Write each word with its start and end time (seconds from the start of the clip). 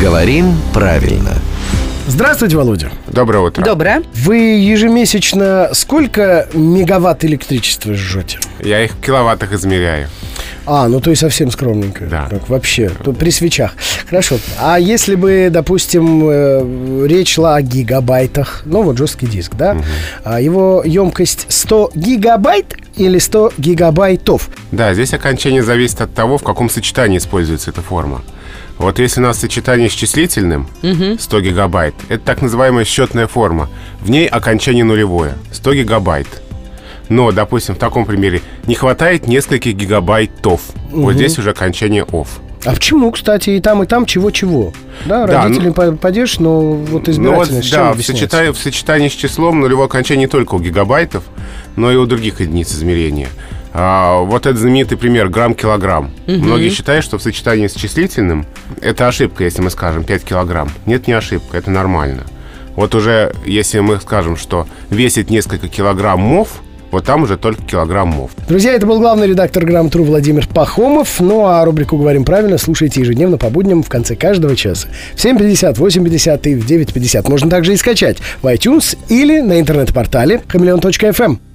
Говорим 0.00 0.54
правильно. 0.72 1.34
Здравствуйте, 2.06 2.56
Володя. 2.56 2.90
Доброе 3.06 3.40
утро. 3.40 3.62
Доброе. 3.62 4.02
Вы 4.14 4.36
ежемесячно 4.58 5.68
сколько 5.74 6.48
мегаватт 6.54 7.24
электричества 7.26 7.92
жжете? 7.92 8.38
Я 8.64 8.82
их 8.82 8.92
в 8.92 9.00
киловаттах 9.00 9.52
измеряю. 9.52 10.08
А, 10.64 10.88
ну 10.88 11.00
то 11.00 11.10
есть 11.10 11.20
совсем 11.20 11.50
скромненько. 11.50 12.06
Да. 12.06 12.28
Так, 12.30 12.48
вообще, 12.48 12.90
то 13.04 13.12
при 13.12 13.30
свечах. 13.30 13.72
Хорошо. 14.08 14.38
А 14.58 14.80
если 14.80 15.16
бы, 15.16 15.48
допустим, 15.50 16.28
э, 16.30 17.06
речь 17.06 17.34
шла 17.34 17.56
о 17.56 17.62
гигабайтах, 17.62 18.62
ну 18.64 18.82
вот 18.82 18.96
жесткий 18.96 19.26
диск, 19.26 19.54
да? 19.56 19.76
А 20.24 20.40
его 20.40 20.82
емкость 20.84 21.46
100 21.48 21.90
гигабайт 21.94 22.74
или 23.00 23.18
100 23.18 23.52
гигабайтов? 23.58 24.48
Да, 24.72 24.92
здесь 24.94 25.14
окончание 25.14 25.62
зависит 25.62 26.00
от 26.00 26.14
того, 26.14 26.38
в 26.38 26.42
каком 26.42 26.68
сочетании 26.68 27.18
используется 27.18 27.70
эта 27.70 27.80
форма. 27.82 28.22
Вот 28.78 28.98
если 28.98 29.20
у 29.20 29.24
нас 29.24 29.38
сочетание 29.38 29.90
с 29.90 29.92
числительным 29.92 30.68
100 31.18 31.40
гигабайт, 31.40 31.94
это 32.08 32.24
так 32.24 32.42
называемая 32.42 32.84
счетная 32.84 33.26
форма. 33.26 33.68
В 34.00 34.10
ней 34.10 34.26
окончание 34.26 34.84
нулевое 34.84 35.34
100 35.52 35.74
гигабайт. 35.74 36.28
Но, 37.08 37.32
допустим, 37.32 37.74
в 37.74 37.78
таком 37.78 38.04
примере 38.06 38.40
не 38.66 38.74
хватает 38.74 39.26
нескольких 39.26 39.74
гигабайтов. 39.74 40.60
Вот 40.90 41.14
здесь 41.14 41.38
уже 41.38 41.50
окончание 41.50 42.04
off. 42.04 42.28
А 42.64 42.72
почему, 42.72 43.10
кстати, 43.10 43.50
и 43.50 43.60
там, 43.60 43.82
и 43.82 43.86
там 43.86 44.06
чего-чего? 44.06 44.72
Да, 45.06 45.26
Да, 45.26 45.44
родители 45.44 45.72
ну- 45.76 45.96
падеж, 45.96 46.38
но 46.38 46.72
вот 46.72 46.90
Ну 46.90 46.96
вот, 46.96 47.08
избирательность 47.08 47.68
с 47.68 47.70
чем 47.70 47.80
да, 47.80 47.92
в 47.92 48.02
сочетании, 48.02 48.52
в 48.52 48.58
сочетании 48.58 49.08
с 49.08 49.12
числом 49.12 49.60
нулевое 49.60 49.86
окончание 49.86 50.26
не 50.26 50.30
только 50.30 50.54
у 50.54 50.60
гигабайтов, 50.60 51.24
но 51.76 51.90
и 51.90 51.96
у 51.96 52.06
других 52.06 52.40
единиц 52.40 52.72
измерения. 52.72 53.28
А, 53.72 54.20
вот 54.20 54.46
этот 54.46 54.60
знаменитый 54.60 54.98
пример 54.98 55.28
грамм-килограмм. 55.28 56.10
Многие 56.26 56.70
считают, 56.70 57.04
что 57.04 57.18
в 57.18 57.22
сочетании 57.22 57.68
с 57.68 57.74
числительным 57.74 58.46
это 58.80 59.06
ошибка, 59.06 59.44
если 59.44 59.62
мы 59.62 59.70
скажем 59.70 60.04
5 60.04 60.24
килограмм. 60.24 60.70
Нет, 60.86 61.06
не 61.06 61.12
ошибка, 61.12 61.56
это 61.56 61.70
нормально. 61.70 62.24
Вот 62.74 62.94
уже 62.94 63.32
если 63.44 63.80
мы 63.80 64.00
скажем, 64.00 64.36
что 64.36 64.66
весит 64.90 65.30
несколько 65.30 65.68
килограммов, 65.68 66.62
вот 66.90 67.04
там 67.04 67.22
уже 67.22 67.36
только 67.36 67.62
килограммов. 67.62 68.32
Друзья, 68.48 68.72
это 68.72 68.86
был 68.86 68.98
главный 69.00 69.26
редактор 69.28 69.64
Грамм-Тру 69.64 70.04
Владимир 70.04 70.46
Пахомов. 70.46 71.20
Ну 71.20 71.46
а 71.46 71.64
рубрику 71.64 71.96
«Говорим 71.96 72.24
правильно» 72.24 72.58
слушайте 72.58 73.00
ежедневно 73.00 73.38
по 73.38 73.50
будням 73.50 73.82
в 73.82 73.88
конце 73.88 74.16
каждого 74.16 74.56
часа. 74.56 74.88
В 75.14 75.24
7.50, 75.24 75.74
8.50 75.74 76.48
и 76.48 76.54
в 76.54 76.66
9.50. 76.66 77.28
Можно 77.28 77.50
также 77.50 77.74
и 77.74 77.76
скачать 77.76 78.18
в 78.42 78.46
iTunes 78.46 78.96
или 79.08 79.40
на 79.40 79.60
интернет-портале 79.60 80.42
chameleon.fm. 80.48 81.49